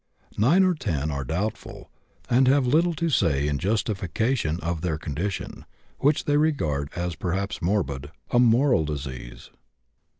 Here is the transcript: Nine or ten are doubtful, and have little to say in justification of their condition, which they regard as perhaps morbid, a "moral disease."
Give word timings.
Nine 0.35 0.63
or 0.63 0.73
ten 0.73 1.11
are 1.11 1.23
doubtful, 1.23 1.91
and 2.27 2.47
have 2.47 2.65
little 2.65 2.95
to 2.95 3.07
say 3.07 3.47
in 3.47 3.59
justification 3.59 4.59
of 4.61 4.81
their 4.81 4.97
condition, 4.97 5.63
which 5.99 6.25
they 6.25 6.37
regard 6.37 6.89
as 6.95 7.13
perhaps 7.15 7.61
morbid, 7.61 8.09
a 8.31 8.39
"moral 8.39 8.83
disease." 8.83 9.51